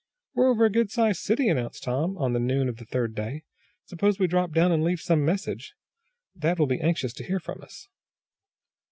"We're 0.33 0.49
over 0.49 0.65
a 0.65 0.71
good 0.71 0.89
sized 0.89 1.19
city," 1.19 1.47
announced 1.47 1.83
Tom, 1.83 2.17
on 2.17 2.33
the 2.33 2.39
noon 2.39 2.67
of 2.67 2.77
the 2.77 2.85
third 2.85 3.13
day. 3.13 3.43
"Suppose 3.85 4.17
we 4.17 4.25
drop 4.25 4.51
down, 4.51 4.71
and 4.71 4.83
leave 4.83 4.99
some 4.99 5.23
message? 5.23 5.75
Dad 6.35 6.57
will 6.57 6.65
be 6.65 6.81
anxious 6.81 7.13
to 7.13 7.23
hear 7.23 7.39
from 7.39 7.61
us." 7.61 7.87